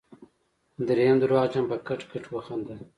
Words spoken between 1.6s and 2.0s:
په کټ